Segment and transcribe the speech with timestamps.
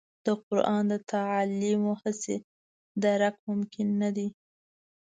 [0.25, 2.35] د قران د تعالیمو هغسې
[3.03, 4.27] درک ممکن نه دی.